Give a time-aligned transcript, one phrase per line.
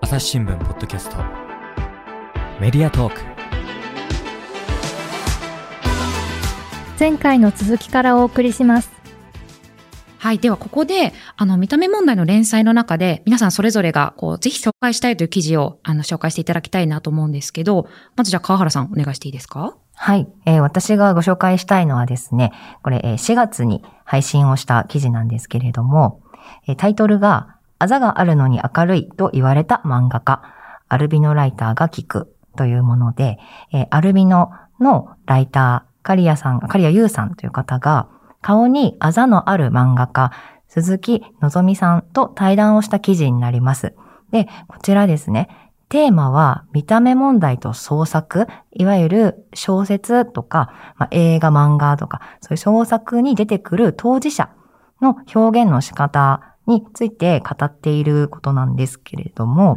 [0.00, 1.16] 朝日新聞ポッドキャスト。
[2.60, 3.20] メディアトーク。
[6.98, 8.90] 前回の続きからお送りします。
[10.18, 10.38] はい。
[10.38, 19.76] では、ここで、あの、見た目問題の連載の中で、皆さんそれぞれが、こう、ぜひ紹介したいという記事を、あの、紹介していただきたいなと思うんですけど、まずじゃあ、川原さん、お願いしていいですか？
[19.94, 26.20] はい、えー私がご紹介したいのはですね、これ、えー4月に配信をした記事なんですけれども、
[26.66, 30.42] えータイトルが、あざがあるのに明るいと言われた漫画家、
[30.88, 33.38] アルビノライターが聞くというもので、
[33.72, 38.08] えーアルビノのライター、カリアさん、カリアユウさんという方が、
[38.42, 40.30] 顔にあざのある漫画家、
[40.68, 43.94] 鈴木のぞみさんと対談をした記事になります。
[44.30, 45.48] で、こちらですね、
[45.88, 54.50] テーマは見た目問題と創作、いわゆる小説とか、まあ、映画、漫画とか、そういう創作に出てくる当事者
[55.00, 59.76] の表現の仕方について語っていることなんですけれども、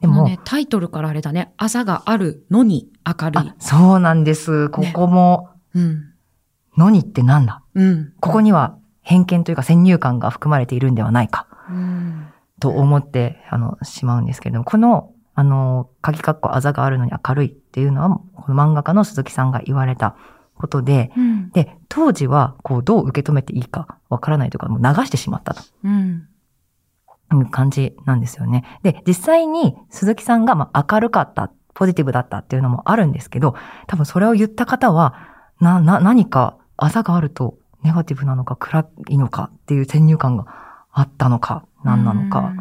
[0.00, 3.54] でも、このね、タイトルからあれだね、あざがあるのに明るいあ。
[3.58, 4.68] そうなんです。
[4.68, 6.12] ここも、うん。
[6.76, 7.62] のにってなんだ？
[7.74, 8.12] うん。
[8.20, 11.46] ここには偏見というか先入観が含まれているんではないか。
[11.68, 12.26] うん。
[12.60, 20.16] と思って、あの、しまうんですけれども、この、あの、鍵括弧あざがあるのに明るいっていうのは、この漫画家の鈴木さんが言われた
[20.56, 21.50] ことで、うん。
[21.50, 26.28] で、当時は、こう、どう受け止めていいかわからないというか、もう流してしまったとうん。
[27.32, 28.64] いう感じなんですよね。
[28.82, 33.54] で、実際に鈴木さんが、まあ、明るかった、ポジティブだったっていうのもあるんですけど、
[33.86, 35.14] 多分それを言った方は、
[35.60, 40.46] な、な、何かあざがあるとネガティブなのか暗いのかっていう先入観が
[40.92, 42.52] あったのか、何なのか。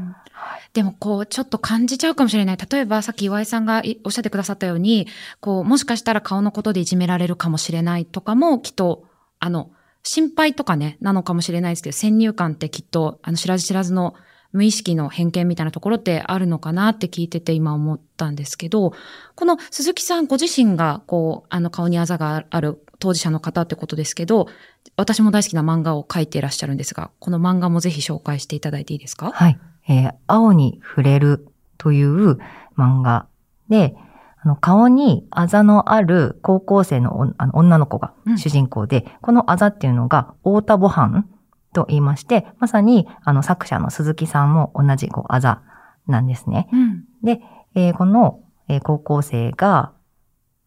[0.56, 2.58] うんでも、こう、ちょっと感じちゃうかもしれない。
[2.58, 5.08] 例えば、さっき岩井さんがいおっしゃってくださったように、
[5.42, 9.04] こう、もしかしたら顔のことでいじめられるかもしれないとかも、きっと、
[9.40, 9.72] あの、
[10.04, 14.16] 心配とかね、なのかもしれないですけど、先入観ってきっと、あの、知らず知らずの
[14.54, 18.94] 無意識の偏見みたいなところってあるのかなって聞いてて今思ったんですけど、
[19.36, 24.48] この鈴木さんご自身が、こう、あの、顔にあざがある当事者の方ってことですけど、
[24.96, 29.32] 私も大好きな漫画を描いていらっしゃるんですが、この漫画もぜひ紹介していただいていいですか？
[29.34, 29.60] はい。
[29.88, 31.48] えー青に触れる
[31.78, 32.38] という
[32.78, 33.28] 漫画
[33.70, 33.96] で、
[34.44, 41.26] あの顔にあざのある高校生のおあの女の子がうん主人公で、このあざっていうのが太田母飯
[41.74, 45.62] と言いまして、まさにあの作者の鈴木さんも同じこうあざ
[46.08, 46.70] なんですね。
[46.72, 47.04] うん。
[47.24, 47.42] で、
[47.76, 49.94] えーこの、えー高校生が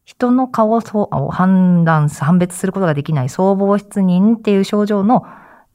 [0.03, 5.25] 人の顔をそうを判断、判別することができない総合失認っていう症状の、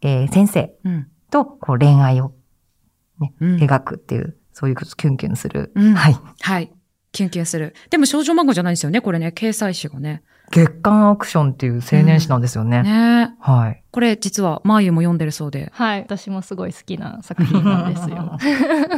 [0.02, 1.08] えー先生うん。
[1.30, 2.32] とこう恋愛を
[3.40, 5.72] うん描くっていう、そういうことキュンキュンする。
[5.74, 6.16] うんはい。
[6.40, 6.72] はい。
[7.12, 7.74] キュンキュンする。
[7.90, 9.32] でも少女漫画じゃないんですよね、これね。
[9.34, 10.22] 掲載誌がね。
[10.50, 12.82] 月刊アクションっていう青年誌なんですよね。
[12.82, 13.84] ねはい。
[13.90, 15.70] これ実は、マーユも読んでるそうで。
[15.72, 18.36] はい私もすごい好きな作品なんですよ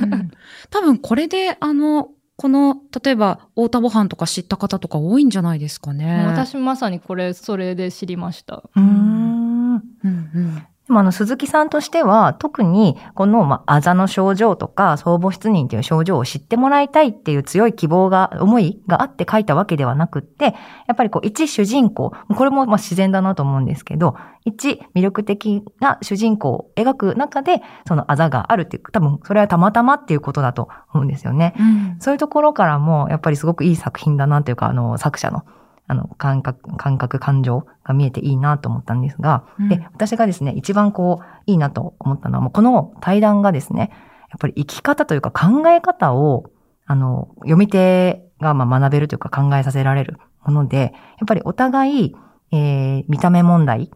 [0.02, 0.30] うん
[0.70, 6.24] 多分これで、あの、この、例えば、太田ご飯とか知った方とか多いんじゃないですかね。
[6.26, 9.74] 私まさにこれそれで知りましたうーん。
[9.74, 10.66] うんうん。
[10.92, 20.52] でもあの、鈴木さんとしては、特に、この、まあ、あざの症状とか、総母失認という症状を知ってもらいたいっていう強い希望が、思いがあって書いたわけではなくって、や
[20.92, 31.54] っぱりこう、一主人公、これもまあ自然だなと思うんですけど、一魅力的な主人公を描く中で、そのあざがあるっていう、多分、それはたまたまっていうことだと思うんですよね。
[31.58, 35.46] うんそういうところからも、やっぱりすごくいい作品だなというか、あの、作者の、
[35.92, 39.68] あの、感覚、感覚、感情が見えていいなと思ったんですが、うん。
[39.68, 43.90] で、私がですね、一番こう、いいなと思ったのは、もうこの対談がですね、
[44.30, 46.50] やっぱり生き方というか考え方を、
[46.86, 52.16] あの、読み手がまあ学べるというか考えさせられるもので、やっぱりお互い、
[52.52, 53.90] えー見た目問題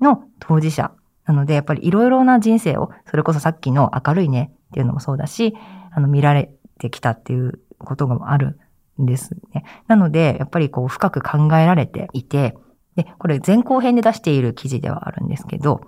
[0.00, 0.92] の当事者
[1.26, 5.54] なので、やっぱりいろいろな人生を、それこそさっきの明るいねっていうのもそうだし、
[5.92, 8.56] あの、見られてきたっていうことがあるん
[8.98, 9.64] ですね。
[9.88, 12.56] なので、やっぱりこう、深く考えられていて、
[12.96, 15.80] で、これ前後編で出している記事ではあるんですけど、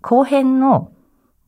[0.00, 0.92] 後編の、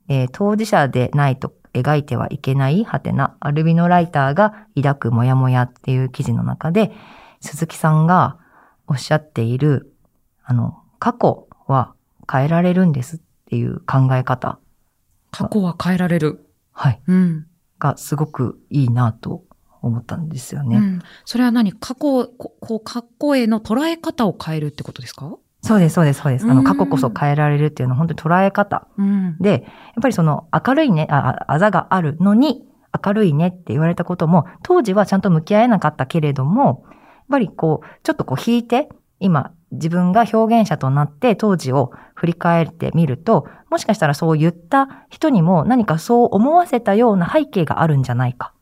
[0.09, 6.92] えー当事者でないと描いてはいけない、はてな、アルビノライターが抱くモヤモヤっていう記事の中で、
[7.41, 8.39] 鈴木さんが
[8.86, 9.95] おっしゃっている、
[10.45, 11.95] あの、過去は
[12.30, 14.59] 変えられるんですっていう考え方、
[15.30, 16.47] 過去は変えられる。
[16.72, 17.47] はい、うん。
[17.78, 19.45] がすごくいいなと
[19.82, 20.77] 思ったんですよね。
[20.77, 21.03] うん。
[21.24, 21.72] それは何？
[21.72, 25.36] 過去、ここう、過去への捉え方を変えるってことですか？
[25.62, 26.44] そうです、そうです、そうです。
[26.44, 29.36] あの、うん過去こそ変えられるっていうのは本当に捉え方うん。
[29.38, 29.62] で、やっ
[30.03, 32.65] ぱりその明るいね、あ、ああざがあるのに
[33.04, 36.97] 明るいねって言われたことも、当時はちゃんと向き合えなかったけれども、やっ
[37.30, 38.88] ぱりこう、ちょっとこう引いて、
[39.22, 48.54] 今自分が表現者となって当時を振り返ってみると、もしかしたらそう言った人にも何かそう思わせたような背景があるんじゃないか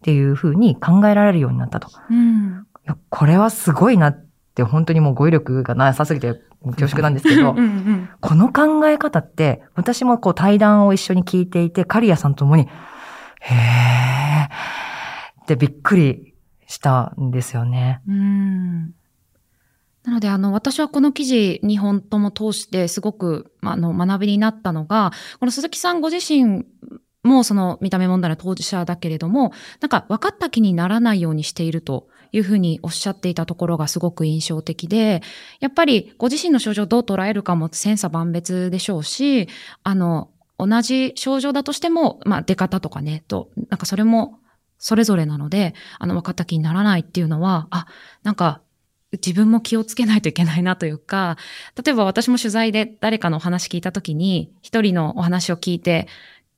[0.00, 1.88] っていうふうに考えられるようになったと。
[1.88, 2.66] いうん。
[2.84, 12.68] やこれはすごいなって、本当にもう語彙力がなさすぎて恐縮なんですけどうん、うんこの考え方って、私もこう対談を一緒に聞いていて、カリアさんともに、
[13.42, 16.34] へーってびっくり
[16.66, 18.00] したんですよね。
[18.08, 18.94] うん
[20.02, 26.64] なので、あの、私はこの記事2本とも通してすごく、まああの、学びになったのが、この鈴木さんご自身
[27.22, 35.22] もうその見た目問題の当事者だけれども、なんか分かった気にならないようにしているというふうにおっしゃっていたところがすごく印象的で、
[35.60, 39.48] やっぱりご自身の症状をどう捉えるかも千差万別でしょうし、
[39.82, 44.40] あの、同じ症状だとしても、まあ出方とかね、と、なんかそれも
[44.80, 47.86] それぞれなので、あの、分かった気にならないっていうのは、あ、
[48.22, 48.62] なんか、
[49.12, 51.36] 自分も気をつけないといけないなというか、
[51.84, 56.08] 例えば私も取材で誰かのお話聞いたときに、一人のお話を聞いて、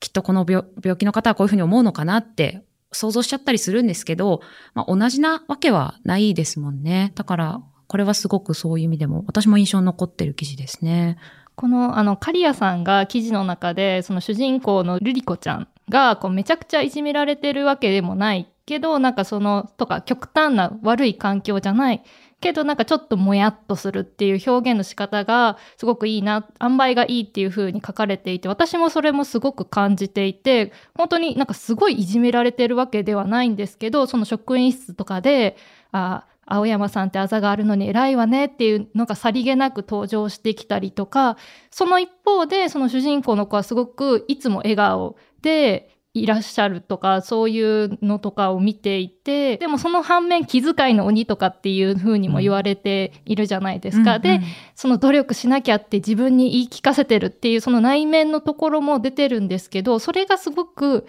[0.02, 0.66] きっとこの病
[0.98, 4.40] 気の方はこういうふうに思うのかなって想像しちゃったりするんですけど、
[4.74, 7.12] まあ、同じなわけはないですもんね。
[7.14, 11.18] だから、これはすごくそういう意味でも、私も印象に残ってる記事ですね。
[11.54, 22.02] このあのカリアさんが記事の中でその主人公のルリコちゃんがこうめちゃくちゃいじめられてるわけでもないけどなんかそのとか極端な悪い環境じゃない
[22.42, 35.56] けどなんかちょっともやっとするっていう表現の仕方がすごくいいな塩梅がいいっていう風に書かれていて私もそれもすごく感じていて本当になんかすごいいじめられてるわけではないんですけどその職員室とかで
[35.92, 41.36] あ青山さんってあざがあるのに偉いわねっていうのがさりげなく登場してきたりとか
[41.70, 54.18] その一方でその主人公の子はすごくいつも笑顔でいらっしゃるとかそういうのとかを見ていてでもその反面気遣いの鬼とかっていう風にも言われているじゃないですか。
[54.18, 54.40] で
[54.74, 61.06] その努力しなきゃって自分に言い聞かせてるっていうその内面のところも出てるんですけどそれがすごく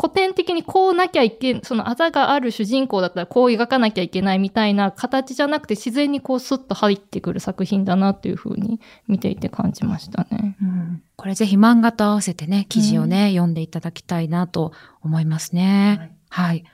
[0.00, 10.56] 古典的にこうなきゃいけそのあざがある主人公だったらこう描かなきゃいけないみたいな形じゃなくて自然にこうスッと入ってくる作品だなっていう風に見ていて感じましたね。
[10.62, 14.72] うんこれぜひ漫画と合わせてね、記事をね、読んでいただきたいなと
[15.02, 16.16] 思いますね。
[16.28, 16.64] はい。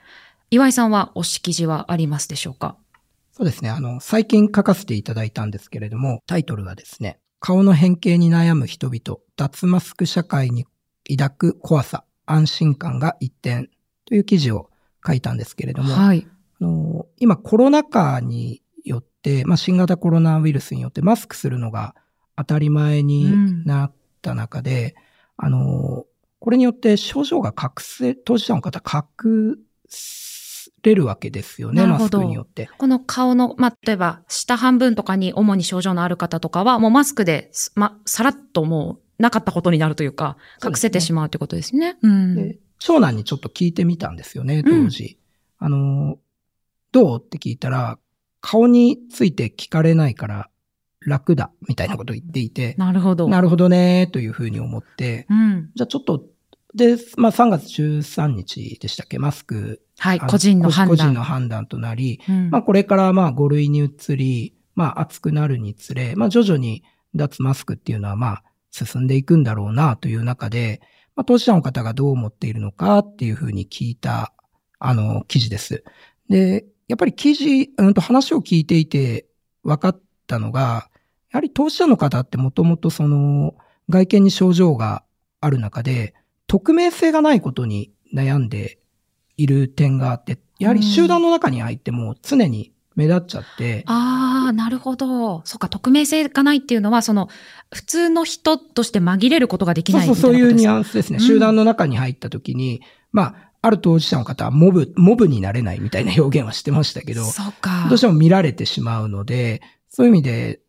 [0.51, 2.75] 岩井さんは推し記事はありますでしょうか？
[3.31, 3.69] そうですね。
[3.69, 10.65] あの、最近書かせていただいたんですけれども、タイトルはですね、顔の変形に悩む人々、脱マスク社会に
[11.09, 13.69] 抱く怖さ、安心感が一点
[14.05, 14.69] という記事を
[15.05, 16.27] 書いたんですけれども、はい。
[16.61, 21.95] あの今コロナ禍によって、まあ、新型コロナウイルスによってマスクするのが
[22.37, 23.93] 当たり前になっ
[24.23, 24.95] た中で、
[25.37, 26.05] あの
[26.39, 29.59] これによって症状が隠せ、当事者の方隠
[30.81, 32.69] れるわけですよね、マスクによって。
[32.77, 41.97] この顔の、まあ、例えば、下半分とかに主に症状のある方とかは、もうマスクで、ま、さらっともう、なかったことになるというか、隠せてしまうということですね。
[42.01, 42.35] うん。
[42.35, 45.17] で長男にちょっと聞いてみたんですよね、当時。
[45.59, 46.17] あの、
[46.91, 47.19] どう？
[47.23, 47.97] って聞いたら、
[48.41, 50.49] 顔について聞かれないから
[51.05, 53.27] 楽だ、みたいなことを言っていて、なるほど。
[53.27, 55.71] なるほどね、というふうに思って、うん。
[55.75, 56.25] じゃあちょっと、
[56.75, 59.81] で、まあ3月13日でしたっけ、マスク。
[59.99, 60.19] はい。
[60.19, 60.97] あ個人の判断。
[60.97, 66.83] 個人の判断となり、うんまあこれからまあ5類に移り、まあ暑くなるにつれ、まあ徐々に
[67.15, 70.81] 脱マスクっていうのはまあ進んでいくんだろうなという中で、
[71.15, 74.33] まあ当事者の方がどう思っているのかっていうふうに聞いた、
[74.79, 75.83] あの、記事です。
[76.29, 79.27] で、やっぱり記事、うんと話を聞いていて
[79.63, 80.89] 分かったのが、
[81.33, 83.55] やはり当事者の方ってもともとその
[83.89, 85.03] 外見に症状が
[85.41, 86.13] ある中で、
[86.47, 88.79] 匿名性がないことに悩んで
[89.35, 95.41] いる点があって、やはり集団の中に入っても常に目立っちゃって、ああ、なるほど。
[95.45, 97.29] そっか、匿名性がないっていうのは、その、
[97.73, 101.17] 普通の人として紛れることができないそうそう、そういうニュアンンスですね。
[101.17, 107.87] うん集団の中に入った時に、まあ、ある当事者の方はモブ、モブになれないみたいな表現はしてましたけど、そうか。
[107.89, 110.59] どうしても見られてしまうので、そういう意味で、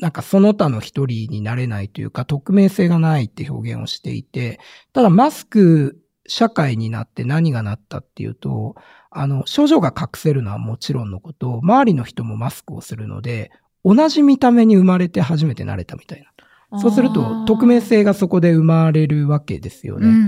[0.00, 4.60] なんかその他の一人になれないというか、匿名性がないって表現をしていて、
[4.92, 8.74] ただマスク社会になって何がなったっていうと、
[9.10, 13.50] あの、症状が隠せるのはもちろんのこと、周りの人もマスクをするので、
[13.84, 16.78] 同じ見た目に生まれて初めて慣れたみたいな。
[16.78, 20.08] そうすると、匿名性がそこで生まれるわけですよね。
[20.08, 20.18] うんう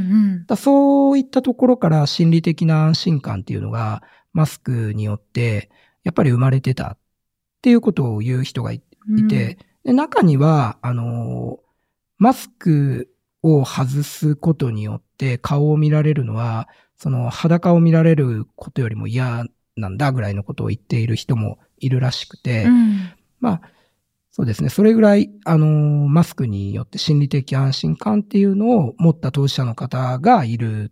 [0.43, 0.47] ん。
[0.47, 4.03] だそういったところから心理的な安心感っていうのが、
[4.35, 5.71] マスクによって、
[6.03, 6.99] やっぱり生まれてたっ
[7.63, 8.83] ていうことを言う人がい
[9.17, 11.59] いて、で中には、あの、
[12.19, 13.11] マスク
[13.43, 19.45] を外すことによって顔を見られるのは、その裸を見られることよりも嫌
[19.77, 23.61] なんだぐらいのことを言っている人もいるらしくて、うんまあ、
[24.31, 24.69] そうですね。
[24.69, 30.91] それぐらい、あのーマスクによって心理的安心感っていうのを持った当事者の方がいるん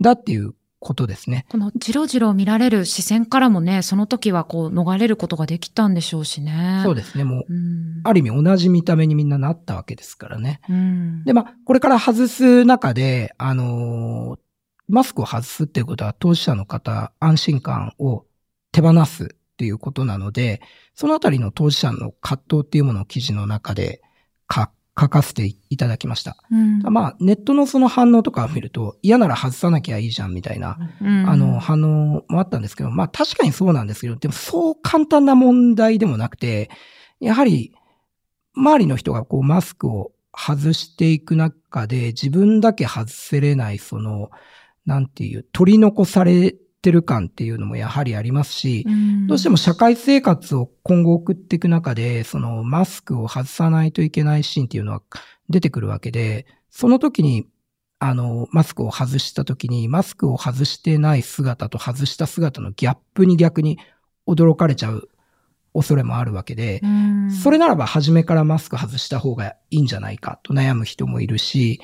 [0.00, 0.54] だっていう
[0.86, 1.46] ことですね。
[1.48, 6.82] このじろじろ見られる視線からもね、その時はこう逃れることができたんでしょうしね。
[6.84, 7.24] そうですね。
[7.24, 8.00] もう、うん。
[8.04, 10.60] ある意味同じ見た目にみんななったわけですからね。
[10.68, 11.24] うん。
[11.24, 14.46] で、まあ、これから外す中で、あのー
[14.88, 18.24] マスクを外すっていうことは当事者の方、安心感を
[18.70, 19.26] 手放すっ
[19.56, 20.60] ていうことなので、
[20.94, 24.00] そのあたりの当事者の葛藤っていうものを記事の中で
[24.48, 26.36] 書書かせていただきました。
[26.50, 36.70] うん、まあ、ネットのその反応とかを見ると、嫌なら外さなきゃいいじゃんみたいな、うんあの、、反応もあったんですけど、まあ確かにそうなんですけど、でもそう簡単な問題でもなくて、
[37.20, 37.72] やはり、
[38.54, 44.30] 周りの人がこうマスクを外していく中で、自分だけ外せれない、その、
[44.86, 49.26] なんていう、取り残されてる感っていうのもやはりありますし、ん。
[49.26, 55.02] どうしても社会生活を今後送っていく中で、そのマスクを外さないといけないシーンっていうのは
[55.48, 57.46] 出てくるわけで、その時に、
[57.98, 63.78] あの、マスクを外した時に、マスクを外してない姿と外した姿のギャップに逆に
[64.26, 65.08] 驚かれちゃう
[65.76, 67.30] 恐れもあるわけで、うん。
[67.30, 71.80] それならば初めからマスク外した方がいいんじゃないかと悩む人もいるし、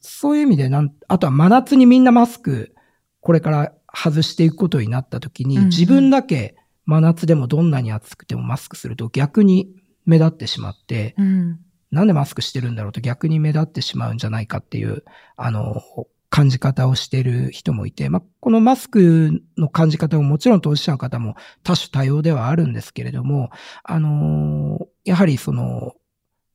[0.00, 2.74] そういう意味でなん、あとは真夏にみんなマスク、
[3.20, 6.56] これから外していくことになった時に、自分だけ
[6.86, 9.70] 真夏でもどんなに暑くてもマスクすると逆に
[10.04, 11.60] 目立ってしまって、うん
[11.92, 15.04] なんでマスクしてるんだろうと逆に目立ってしまうんじゃないかっていう、
[15.36, 15.82] あの、
[16.30, 23.50] 感じ方をしている人もいて、まあ、このマスクの感じ方ももちろん当事者の方も多種多様ではあるんですけれども、
[23.84, 25.92] あのやはりその、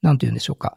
[0.01, 0.75] なんて言うんでしょうか。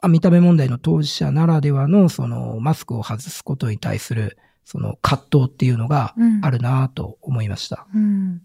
[0.00, 7.86] あ見た目問題の当事者ならではの、その、マスクを外すことに対する、その葛藤っていうのがうんあるなと思いました。
[7.94, 8.42] うん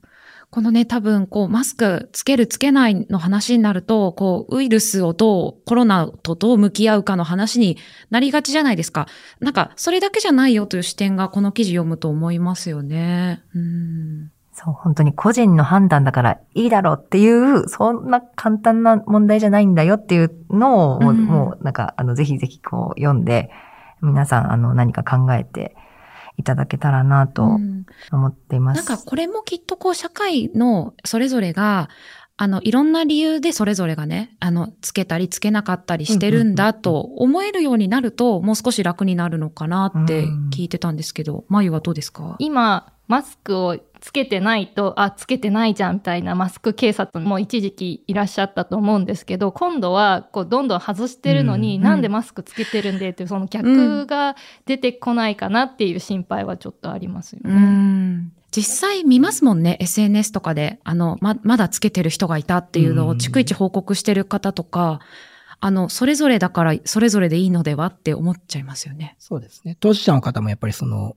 [0.51, 7.77] このね、多分、こう、マスクつけるつけないの話になると、こう、ウイルスをどう、コロナとどう向き合うかの話に
[8.09, 9.07] なりがちじゃないですか。
[9.39, 13.41] なんか、それだけじゃないよという視点がこの記事読むと思いますよね。
[13.55, 14.31] うん。
[14.51, 23.51] そう、本当に個人の判断だからいいだろうっていう、そんな簡単な問題じゃないんだよっていうのを、もううんもうなんか、あの、ぜひぜひこう読んで、
[24.01, 25.77] 皆さん、あの、何か考えて
[26.41, 27.85] いただけたらなとうん。
[28.11, 28.77] 思っています。
[28.77, 31.89] なんかこれもきっとこう社会のそれぞれが、
[32.37, 42.35] あの、いろんな理由でそれぞれがね、あの、つけたりつけなかったりしてるんだと思えるようになると、もう少し楽になるのかなって聞いてたんですけど、まゆはどうですか？
[42.39, 57.53] 今、マスクをつけてないと、あ、つけてないじゃんみたいなマスク警察も一時期いらっしゃったと思うんですけど、今度はこうどんどん外してるのに、うんなんでマスクつけてるんでっていうその逆が出てこないかなっていう心配はちょっとありますようね。
[57.53, 58.31] ん。
[58.55, 60.79] 実際見ますもんね、SNS とかで。
[60.85, 65.01] あの、ま、まだつけてる人がいたっていうのをうん逐一報告してる方とか、
[65.59, 69.15] あの、それぞれだから、それぞれでいいのではって思っちゃいますよね。
[69.19, 69.77] そうですね。
[69.79, 71.15] 当事者の方もやっぱりその、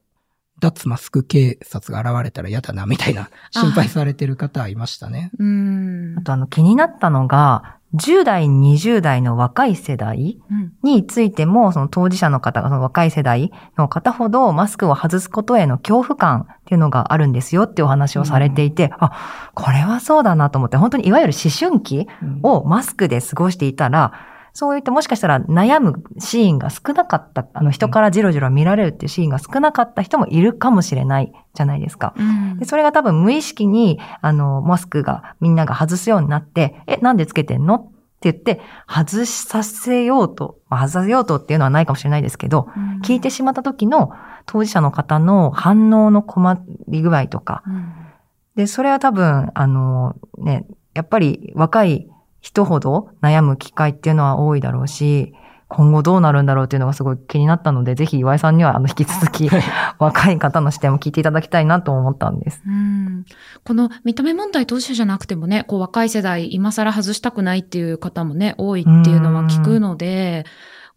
[0.65, 5.31] 脱マスク警察が現れたら嫌だな、みたいな心配されてる方はいましたね。
[5.39, 6.23] うんあ。
[6.23, 24.13] とあの気になったのが、10代、20代の若い世代うんについても、その当事者の方が、その若い世代の方ほどマスクを外すことへの恐怖感っていうのがあるんですよっていうお話をされていて、あ、これはそうだなと思って、本当にいわゆる思春期うんをマスクで過ごしていたら、
[24.55, 32.15] そういったもしかしたら悩むシーンが少なかった、あの人からじろじろ見られるっていうシーンが少なかった人もいるかもしれないじゃないですか。
[32.17, 32.59] うん。
[32.59, 37.87] でそれが多分無意識に、あの、マスクがみんなが外すようになって、え、なんでつけてんのっ
[38.21, 43.01] て言って、外させようと、まあ外させようとっていうのはないかもしれないですけど、うん。
[43.01, 44.13] 聞いてしまった時の
[44.47, 47.93] 当事者の方の反応の困り具合とか、うん
[48.57, 52.09] で、それは多分、あの、ね、やっぱり若い
[52.45, 55.33] 人ほど悩む機会っていうのは多いだろうし、
[55.69, 59.49] 今後どうなるんだろうっていうのがすごい気になったので、ぜひ岩井さんにはあの引き続き
[59.99, 62.63] 若い方の視点も聞いていただきたいなと思ったんです。
[62.67, 63.25] うん
[63.65, 70.45] この見た目問題当事者じゃなくてもね、こう若い世代、今更外したくないっていう方もね、多いっていうのは聞くので、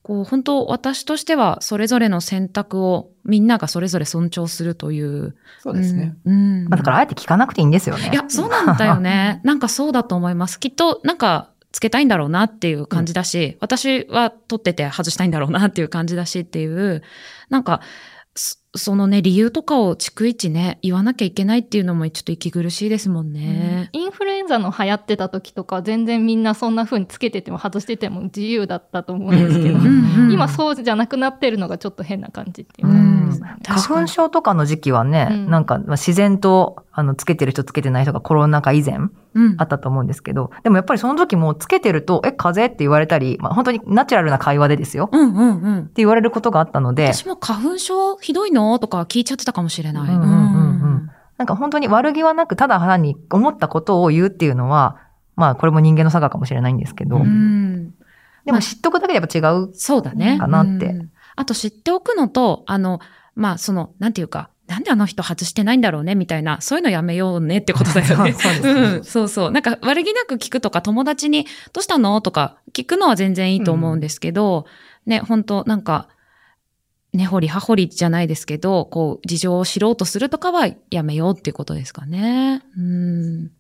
[0.07, 5.35] こう本当私としてはそれぞれの選択をみんながそれぞれ尊重するという。
[5.59, 6.15] そうですね。
[6.23, 6.33] うん。
[6.33, 8.09] うんまあだからあえて聞かなくていいんですよね。
[8.13, 9.41] いや、そうなんだよね。
[9.43, 10.61] なんかそうだと思います。
[10.61, 17.03] きっと、なんか、つけたいんだろうなっていう感じだし、私は取ってて外したいんだろうなっていう感じだしっていう、
[17.49, 17.81] なんか、
[18.75, 23.89] そそのね、理由とかを逐一ね、言わなきゃいけないっていうのもちょっと息苦しいですもんね。
[23.91, 33.55] インフルエンザの流行ってた時とか全然みんなそんな風につけてても外してても自由だったと思うんですけど、うんうんうん今そうじゃなくなってるのがちょっと変な感じっていう感じですね。
[33.63, 33.81] 確かに。
[33.81, 38.97] 花粉症とかの時期はね、うんなんかまあ自然と、あの、つけてる人つけてない人がコロナ禍以前
[39.33, 39.55] うん。
[39.57, 45.09] あったと思うんですけど、でもやっぱりその時もつけてると、え、風邪って言われたり、まあ本当にナチュラルな会話でですよ。
[45.11, 45.79] うんうんうん。
[45.79, 48.66] って言われることがあったので、私も花粉症ひどいの？
[48.79, 50.15] とか聞いちゃってたかもしれない。
[50.15, 54.97] うんうんうんうんなんか本当に悪気はなく、ただ単に思ったことを言うっていうのは、
[55.35, 57.93] まあこれも人間の差がかもしれないんですけど、ううんん
[58.43, 59.69] でも知っとくだけでやっぱ違う。
[59.75, 60.39] そうだね。
[60.39, 62.99] かなってうんあと知っておくのと、あの、
[63.35, 66.15] まあ、その、なんていうか、なんであの人外してないんだろうね？
[66.15, 68.33] みたいな、そういうのやめようねってことだよね。
[68.35, 69.51] そうそうねうん、そうそう。
[69.51, 72.19] なんか悪気なく聞くとか、友達にどうしたの？
[72.21, 74.65] とか聞くのは全然いいと思うんですけど、
[75.05, 76.07] ね、本当なんか、
[77.13, 82.63] 根掘り葉掘りじゃないですけど、こう、事情を知ろうとするとかはやめようっていうことですかね。
[82.77, 83.51] うん。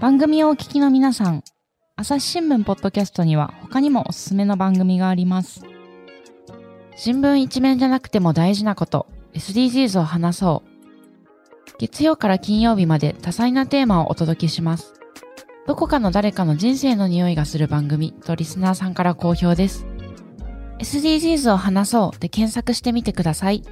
[0.00, 1.44] 番組をお聞きの皆さん、
[1.94, 5.64] 朝日新聞ポッドキャストには他にもおすすめの番組があります。
[6.96, 10.71] 新聞一面じゃなくても大事なこと、SDGs を話そう。
[11.78, 14.94] 月曜から金曜日まで多彩なテーマをお届けします。
[15.66, 19.86] どこかの誰かの人生の匂いがする番組とリスナーさんから好評です。
[20.78, 23.56] SDGs を話そうで検索してみてください。
[23.56, 23.64] い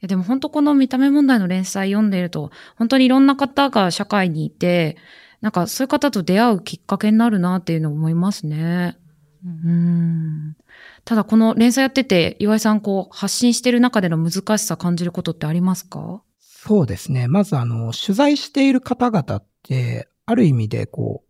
[0.00, 4.96] やでも本当この見た目問題の連載読んでいると、本当にいろんな方が社会にいて、
[5.42, 8.96] なんかそういう方と出会うきっかけになるなっていうのを思いますね。
[9.44, 10.56] うん。
[11.04, 16.22] ただこの連載やってて、岩井さんこう発信してる中での難しさ感じることってありますか？
[16.40, 17.26] そうですね。
[17.28, 21.24] まずあの、取材している方々って、ある意味でこ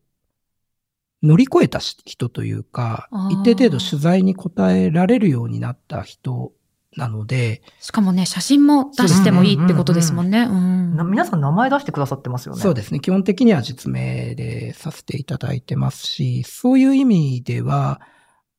[1.23, 6.53] う、乗り越えた人というか一定程度取材に答えられるようになった人
[6.97, 10.41] なので、しかもね、写真も出してもいいってことですもんね。
[10.41, 12.61] うんな皆さん名前出してくださってますよね？
[12.61, 13.01] そうですね。
[13.01, 18.01] 基本的には実名でさせていただいてますし、そういう意味では、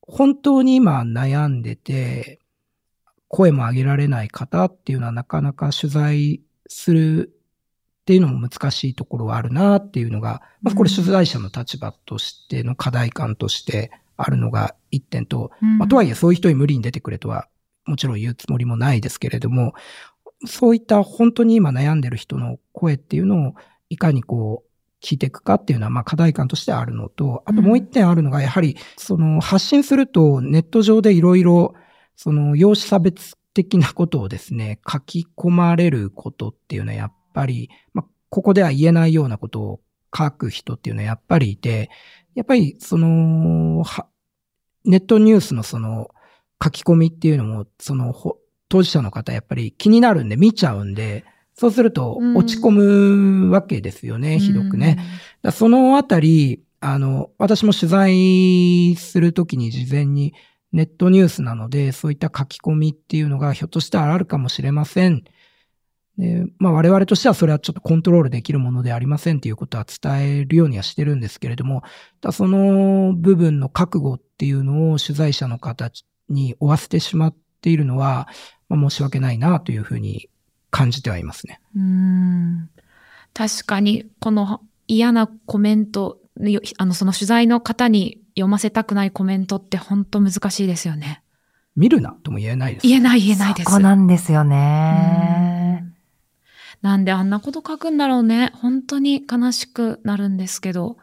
[0.02, 2.40] 本当に今悩んでて、
[3.28, 7.34] 声も上げられない方っていうのはなかなか取材する
[8.02, 17.48] っていうのも難しいところはあるなっていうのが、まずこれ取材者の立場としての課題感としてあるのが一点と、まあ、とはいえそういう人に無理に出てくれとは
[17.86, 19.74] もちろん言うつもりもないですけれども、
[20.46, 23.54] そういった本当に今悩んでる人の声っていうのを
[23.90, 31.74] いかにこう聞いていくかっていうのはまあ課題感としてあるのと、あともう一点あるのがやはりその発信するとネット上でいろいろ
[32.16, 39.82] その容姿差別的なことをですね、書き込まれることっていうのはやっぱり、まあここでは言えないようなことを
[40.16, 41.90] 書く人っていうのはやっぱりいて、
[42.36, 44.08] やっぱりその、は
[44.86, 46.10] ネットニュースのその
[46.64, 48.38] 書き込みっていうのも、そのほ
[48.72, 54.98] 当事者の方やっぱり気になるんで見ちゃうんで、そうするとうん落ち込むわけですよね、ひどくね。
[55.42, 60.34] だそのあたり、あの、私も取材するときに事前に
[60.72, 65.24] ネットニュースなので、そういった書き込みっていうのがひょっとしたらあるかもしれません。
[66.18, 71.84] でまあ我々としてはそれはちょっとコントロールできるものでありませんっていうことは伝えるようにはしてるんですけれども、
[72.22, 75.92] ただその部分の覚悟っていうのを取材者の方
[76.30, 78.28] に負わせてしまっているのは、
[78.72, 80.30] まあ、申し訳ないなというふうに
[80.70, 81.60] 感じてはいますね。
[81.76, 82.70] うん
[83.34, 91.22] 確かに、この嫌なコメント、よあの、その取材の方に読ませたくないコメントって本当難しいですよね。
[91.76, 92.88] 見るなとも言えないです。
[92.88, 93.66] 言えない言えないです。
[93.66, 95.84] そこなんですようね。
[95.86, 95.94] ん
[96.82, 98.52] なんであんなこと書くんだろうね。
[98.56, 100.98] 本当に悲しくなるんですけど。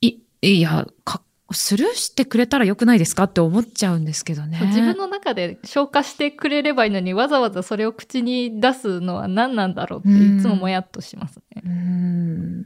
[0.00, 3.24] い、いや、か、スルーしてくれたらよくないですか？
[3.24, 4.58] って思っちゃうんですけどね。
[4.66, 11.62] 自分の中で消化してくれればいいのにわざわざそれを口に出すのは何なんだろうっていつももやっとしますね。
[11.64, 12.62] うん。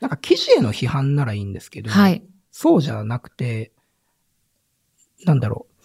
[0.00, 2.22] なんか記事への批判ならいいんですけど、はい。
[2.50, 3.72] そうじゃなくて、
[5.24, 5.82] なんだろう。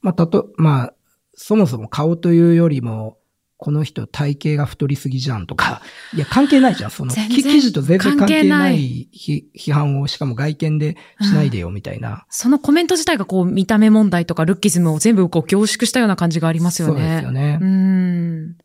[0.00, 0.94] まあ、たと、まあ、
[1.34, 3.18] そもそも顔というよりも、
[3.56, 5.80] この人体型が太りすぎじゃんとか、
[6.12, 6.90] いや、関係ないじゃん。
[6.90, 12.26] その、記事と全然関係ないひ批判を、しかも外見でしないでよ、みたいな。
[12.28, 16.94] そのコメント自体がこう見た目問題とかルッキズムを全部こう凝縮したような感じがありますよね。
[16.94, 17.58] そうですよね。
[17.60, 18.56] うん。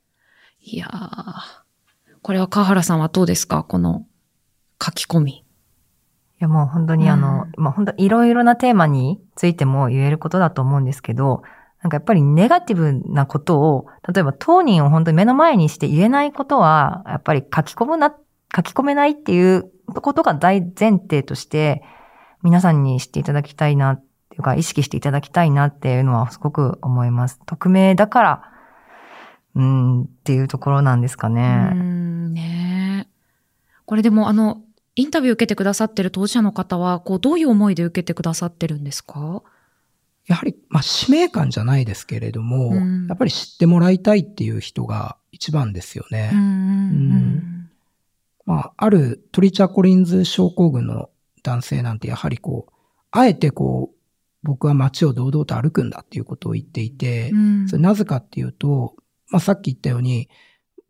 [0.61, 1.33] いやー
[2.21, 3.63] これは川原さんはどうですか？
[3.63, 4.05] この
[4.83, 5.31] 書き込み。
[5.33, 5.43] い
[6.39, 11.43] やもう本当にあの、まあ本当いろいろなテーマについても言えることだと思うんですけど、
[11.81, 18.13] なんかやっぱりネガティブなことを、例えば当人を本当に目の前にして言えないことは、やっぱり書き込むな、
[18.55, 21.83] 書き込めないっていうことが大前提として、
[22.43, 27.39] 皆さんに知っていただきたいなっていうか、意識していただきたいなっていうのはすごく思います。
[27.45, 28.43] 匿名だから、
[29.55, 31.75] うん、っていうところなんですかねう。
[31.75, 33.07] ん、ね
[33.85, 34.61] これでもあの、
[34.95, 39.43] インタビュー受けてくださってる当事者の方は、こう、どういう思いで受けてくださってるんですか？
[40.29, 43.07] やはり、まあ、使命感じゃないですけれども、うん。
[43.07, 46.29] やっぱり知ってもらいたいっていう人が一番ですよね。
[46.31, 47.69] うんうん
[48.45, 51.09] まあ、あるトリチャーコリンズ症候群の
[51.41, 52.73] 男性なんてやはりこう、
[53.09, 53.95] あえてこう、
[54.43, 57.67] 僕は街を堂々と歩くんだっていうことを言っていてう、ん。
[57.67, 58.95] それなぜかっていうと、
[59.29, 60.29] まあ、さっき言ったように、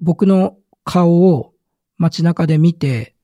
[0.01, 1.53] 僕の顔を
[1.97, 3.15] 街中で見て、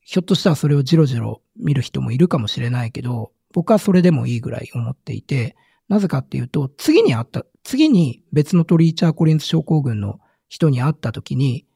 [0.00, 5.56] ひょっとしたらそれをじろじろ見る人もいるかもしれないけど、僕はそれでもいいぐらい思っていて、
[5.88, 11.66] なぜかっていうと、次に会った、次に別のトリーチャーコリンズ症候群の人に会った時に、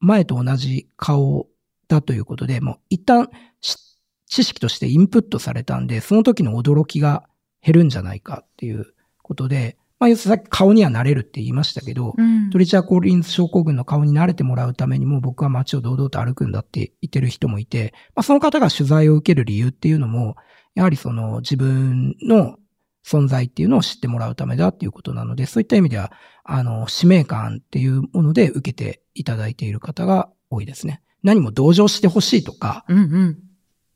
[0.00, 1.48] 前と同じ顔
[1.88, 3.28] だということで、もう一旦
[3.60, 7.24] 知識としてインプットされたんで、その時の驚きが
[7.62, 20.36] 減るんじゃないかっていうことで、まあ、要するにさっき顔にはなれるって言いましたけど、うんトリチャーコリンズ症候群の顔に慣れてもらうためにも僕は街を堂々と歩くんだって言ってる人もいて、まあ、その方が取材を受ける理由っていうのも、
[20.74, 22.56] やはりその自分の
[23.04, 26.10] 存在っていうのを知ってもらうためだっていうことなので、そういった意味では、
[26.42, 31.02] あの、使命感っていうもので受けていただいている方が多いですね。
[31.22, 33.38] 何も同情してほしいとか、うんうん。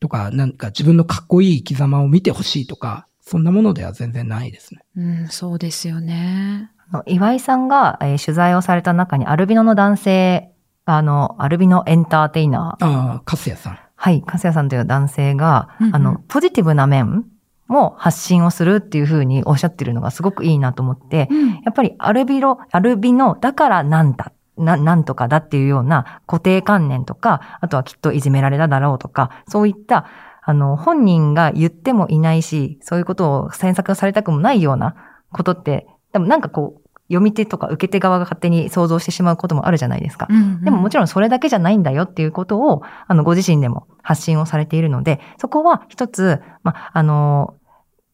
[0.00, 4.81] とか、なんか自分のかっこいい生き様を見てほしいとか、そんなものでは全然ないですね。
[4.97, 6.71] うん、そうですよね。
[6.91, 10.51] あの岩井さんが、えー取材をされた中にアルビノの男性、
[10.87, 13.79] あの、アルビノエンターテイナー、ああ、かすやさん。
[13.95, 17.27] はい、かすやさんという男性が、うんうんあの、ポジティブな面
[17.67, 21.49] も発信をするっていうふうにおっしゃってるのがすごくいいなと思って、うん。
[21.49, 30.07] やっぱりアルビロ、アルビノだからなんだ、な、なんとかだっていうような固定観念とか、あとはきっといじめられただろうとか、そういった、
[30.48, 34.94] あの、本人が言ってもいないし、そういうことを詮索されたくもないような
[35.30, 40.26] ことって、でもなんかこう、読み手とか受け手側が勝手に想像してしまうこともあるじゃないですか。
[40.30, 47.56] うんでももちろんそれだけじゃないんだよっていうことを、あの、ご自身でも発信をされているので、そこは一つ、まあ、あの、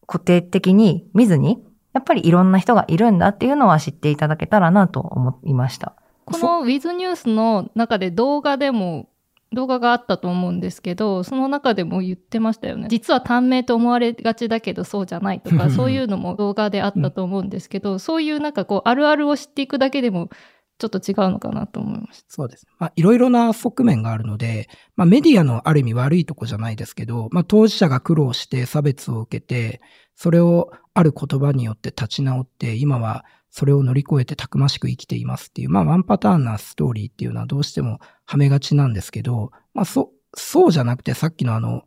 [0.09, 5.95] 固定的に見ずに、やっぱりいろんな人がいるんだっていうのは知っていただけたらなと思いました。
[6.25, 9.09] この With ニュースの中で動画でも
[9.53, 20.31] 動画があったと思うんですけどその中でも言ってましたよね実は短命と思われがちだけどそうじゃないとか そういうのも動画であったと思うんですけどそういうなんかこうあるあるを知っていくだけでも
[20.79, 22.27] ちょっと違うのかなと思いました。
[22.29, 22.67] そうです。
[22.79, 29.81] まあ、いろいろな側面があるので、まあ、メディアのある意味悪いとこじゃないですけど、まあ、当事者が苦労して差別を受けて、
[30.17, 33.25] それをある言葉によって立ち直って、今は
[33.57, 41.85] それを乗り越えてたくましく生きていますっていう、まあ、ワンパターンなストーリーっていうのはどうしてもはめがちなんですけど、まあ、そ、そうじゃなくて、さっきのあの、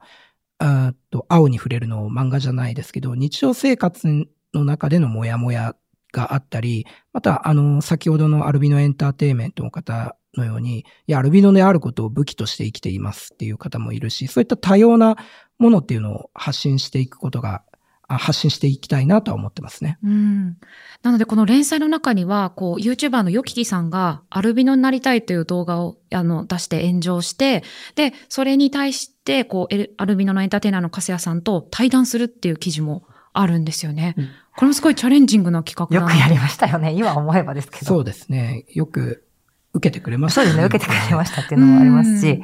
[0.60, 4.08] あっと、青に触れるの漫画じゃないですけど、日常生活
[4.53, 5.75] の中でのモヤモヤ
[6.13, 15.17] があったり、また、あの、先ほどのアルビノエンターテイメントの方のように、いや、アルビノであることを武器として生きていますっていう方もいるし、そういった多様な
[15.58, 17.65] ものっていうのを発信していくことが、
[18.08, 19.98] 発信していきたいなとは思ってますね。
[20.04, 20.58] うん。
[21.04, 27.63] なので、この連載の中には、こう、YouTuber のヨキキさんが、アルビノになりたいという動画を、あの、出して炎上して、
[27.96, 34.15] で、それに対して、こう、アルビノのエンターテイナーのカスヤさんと対談するっていう記事もあるんですよね。
[34.17, 36.91] うんこれもすごいチャレンジングな企画だなよくやりましたよね。
[36.91, 37.86] 今思えばですけど。
[37.86, 38.65] そうですね。
[38.74, 39.24] よく
[39.74, 40.63] 受けてくれましたそうですね。
[40.65, 42.43] 受けてくれましたっていうのもありますうしん、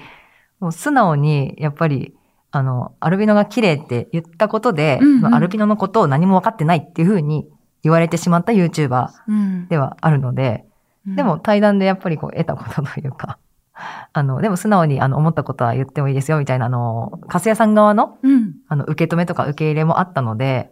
[0.59, 2.13] もう素直に、やっぱり、
[2.55, 7.47] あの、アルビノが綺麗って言ったことで、うんうんアルビノのことを何も分かってないっていうふうに
[7.81, 9.67] 言われてしまった YouTuber うん。
[9.69, 10.63] ではあるので、
[11.07, 13.39] うんでも、対談でやっぱりこう得たことというか、
[14.13, 18.53] あの、でも素直にあの思ったことは言ってもいいですよみたいな、あの、かすやさん側のうん。
[18.67, 20.71] あの受け止めとか受け入れもあったので、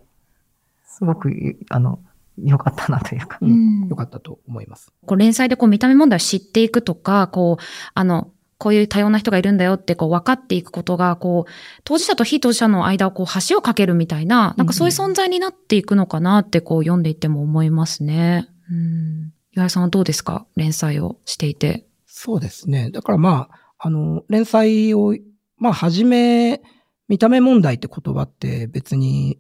[0.86, 1.32] すごく、
[1.72, 2.00] あの、
[2.38, 3.40] 良かったなというか。
[3.42, 3.88] ううんん。
[3.88, 4.94] よかったと思います。
[5.08, 7.64] こう連載でこう見た目問題を知っていくとか、こう、
[7.96, 8.30] あの、
[8.62, 11.52] こういう多様な人がいるんだよってこう分かっていくことが、こう、
[11.84, 18.48] 当事者と非当事者の間をこう橋を架けるみたいな、なんかそういう存在になっていくのかなってこう読んでいても思いますね。
[18.70, 19.34] うん。
[19.54, 20.46] 岩井さんはどうですか？
[20.56, 21.88] 連載をしていて。
[22.06, 22.92] そうですね。
[22.92, 25.16] だからまあ、あの、連載を、
[25.58, 26.62] まあ、はじめ、
[27.08, 29.40] 見た目問題って言葉って別に、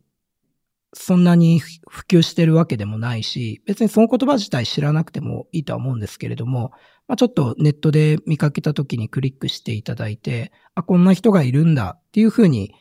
[0.93, 6.71] そんなに普及してるわけでもないし、別にその言葉自体知らなくてもいいとは思うんですけれども、
[7.07, 12.73] まあ、ちょっとネットで見かけた時にクリックしていただいて、あ、こんな人がいるんだっていうふうに、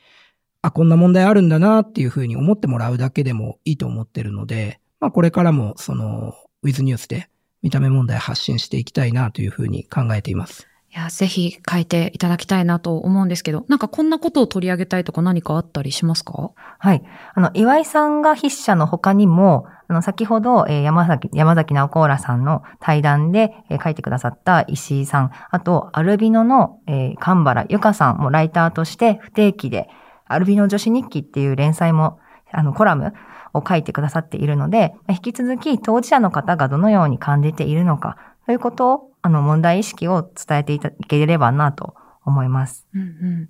[0.62, 7.28] あ、こんな問題あるんだなっていうふうに思ってもらうだけでもいいと思ってるので、まあ、これからもその、ウィズニュースで
[7.62, 10.69] 見た目問題発信していきたいなというふうに考えています。
[10.92, 16.50] や、ぜひ書いていただきたいなと思うんですけど、なんかこんなことを取り上げたいとか何かあったりしますか？
[16.79, 17.03] はい。
[17.35, 29.88] あの、岩井さんが筆者の他にも、あの、先ほど、えー山崎、山崎直子らさんの対談で、えー書いてくださった石井さん、あと、アルビノの、えー、神原ゆかさんもライターとして不定期で、
[30.26, 32.18] アルビノ女子日記っていう連載も、
[32.53, 33.12] あの、コラム
[33.55, 42.87] を書いてくださっているので、引き続き当事者の方がどのように感じているのか、ということを、あの、問題意識を伝えていただければなと思います。
[42.94, 43.48] うんうん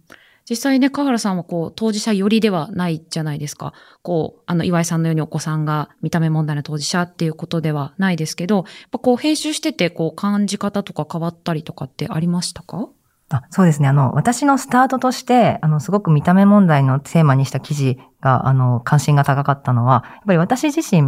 [0.49, 3.73] 実際ね、川原さんはこう、当事者寄りではないじゃないですか。
[4.03, 12.89] こう、あの、岩井さんのようにお子さんが見た目問題の当事者っていうことではないですけど、やっぱこう、編集してて、こう、感じ方とか変わったりとかってありましたか？
[13.29, 13.87] あそうですね。
[13.87, 21.03] あの、私のスタートとして、あの、すごく見た目問題のテーマにした記事が、あの、関心が高かったのは、やっぱり私自身、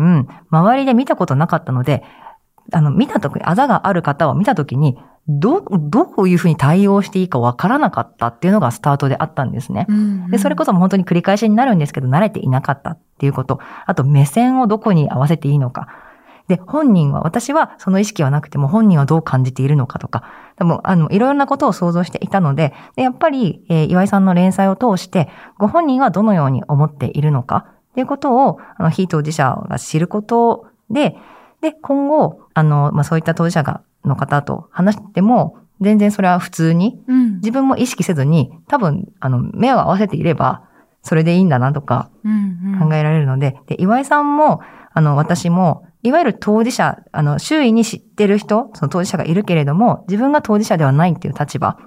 [0.51, 2.05] 周りで見たことなかったので、
[2.73, 4.99] あの、見たとき、あざがある方を見たときに、
[5.29, 9.87] どう、どういうふうに対応していいかわからなかったっていうのがスタートであったんですね。
[10.31, 13.61] で、それこそ本当に繰り返しになるんですけど、慣れていなかったっていうこと。
[13.87, 15.87] あと、目線をどこに合わせていいのか。
[16.49, 20.25] で、本人は、私はその意識はなくても本人はどう感じているのかとか、
[20.57, 31.17] 多分、あの、いろいろなことを想像していたので、でやっぱり、えー岩井さんの連載を通して、ご本人はどのように思っているのか、っていうことを、あの、非当事者が知ることで、
[31.63, 37.37] で、今後、あの、まあ、そういった当事者が、の方と話しても、全然それは普通に、うん。
[37.37, 40.65] 自分も意識せずに、多分、あの、目を合わせていれば、
[41.03, 44.61] それでいいんだなとか、うん考えられるので、で、岩井さんも、
[44.93, 51.79] あの、私も、いわゆる当事者、あの、周囲に知ってる人、その当事者がいるけれども、自分が当事者ではないっていう立場。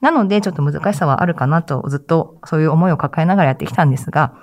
[0.00, 4.34] なので、ちょっと難しさはあるかなと、ずっとそういう思いを抱えながらやってきたんですが、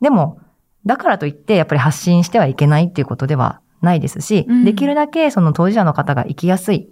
[0.00, 0.38] でも、
[0.84, 6.88] だからといって、やっぱり発信してはいけないっていうことではないですし、うんできるだけその当事者の方が生きやすい、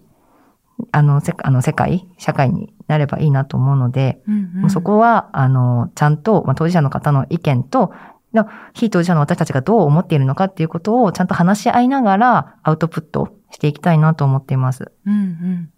[0.93, 7.93] あの、せあの世界、社会になればいいなと思うので、うんうんもうそこは、あの、ちゃんと、まあ、当事者の方の意見と、
[8.35, 14.93] の非当事者の私たちがどう思っているのかっていうことをちゃんと話し合いながらアウトプットしていきたいなと思っています。
[15.05, 15.71] うんうん。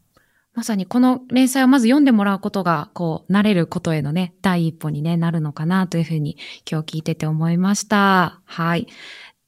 [0.55, 6.37] まさにこの連載をまず読んでもらうことが、こう、慣れることへのね、第一歩にね、なるのかなというふうに
[6.71, 8.43] 今日聞いてて思いました。
[8.45, 8.87] はい。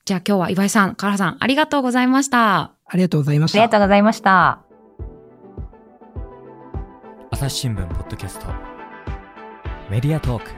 [0.06, 2.58] じゃあ今日は岩井さん、川原さん、ありがとうございました。
[2.60, 3.70] ありがとうございましたありが。
[3.70, 4.60] とうございました。
[7.30, 8.46] 朝日新聞ポッドキャスト
[9.90, 10.50] メディアトーク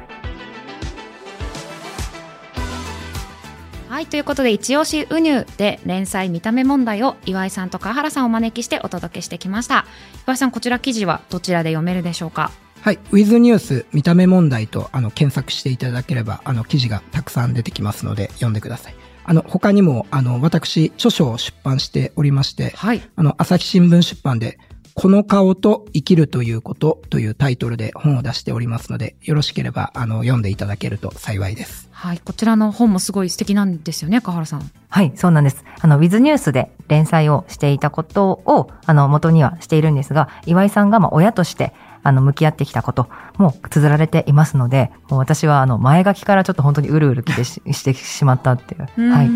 [3.88, 4.06] はい。
[4.06, 9.87] ということで、一押しウニュで連載見た目問題を岩井さんと川原さんをお招きしてお届けしてきました。
[10.26, 12.50] 岩井さん、こちら記事はどちらで読めるでしょうか？
[12.80, 12.98] はい。
[13.12, 18.96] ウィズニュース見た目問題とあの検索していただければ、あの記事がたくさん出てきますので読んでください。
[19.28, 23.02] あの、他にも、あの、私、著書を出版しておりまして、はい。
[23.16, 24.56] あの、朝日新聞出版で、
[24.94, 31.88] この顔と生きるということというタイトルで本を出しておりますので、よろしければ、あの、読んでいただけると幸いです。
[31.90, 32.18] はい。
[32.20, 34.70] こちらの本もすごい素敵なんですよね、川原さん。
[34.88, 35.64] はい、そうなんです。
[35.80, 41.74] あの、ウィズニュースで連載をしていたことを、あの、元にはしているんですが、岩井さんが、まあ、親として、
[42.07, 49.31] あの、向き合ってきたことも綴られていますので、もう私は、あの、前書きからちょっと本当にうるうる来てし してしまったっていう、はい、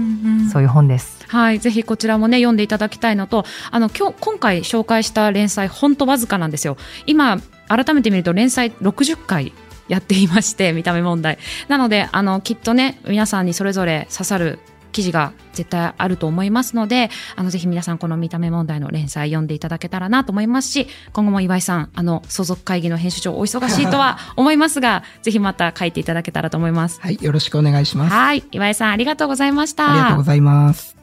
[0.52, 1.24] そういう本です。
[1.26, 1.58] はい。
[1.58, 6.76] ぜひこちらもね、読んでいただきたいのと、あの、今日、今回紹介した連載、ほんとわずかなんですよ。
[7.06, 9.52] 今、改めて見ると連載60回
[9.88, 11.38] やっていまして、見た目問題。
[11.66, 14.60] なので、あの、きっとね、皆さんにそれぞれ刺さる
[14.92, 27.00] 記事が絶対あると思いますので、あの、ぜひ皆さんこの見た目問題の連載読んでいただけたらなと思いますし、今後も岩井さん、あの、相続会議の編集長お忙しいとは思いますが、ぜひまた書いていただけたらと思います。
[27.00, 27.18] はい。
[27.20, 28.12] よろしくお願いします。
[28.12, 28.44] はい。
[28.52, 29.90] 岩井さん、ありがとうございました。
[29.90, 30.99] ありがとうございます。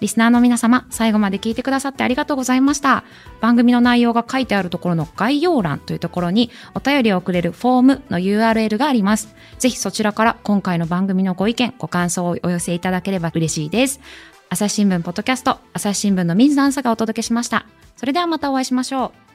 [0.00, 3.04] リスナーの皆様、最後まで聞いてくださってありがとうございました。
[3.40, 9.34] 番組の内容が書いてあるところの概要欄というところに、お便りを送れるフォームの URL があります。
[9.58, 14.00] ぜひそちらから今回の番組のご意見、ご感想をお寄せいただければ嬉しいです。
[14.48, 17.66] 朝日新聞ポッドキャスト、朝日新聞の水野アンサがお届けしました。
[17.96, 19.29] それではまたお会いしましょう。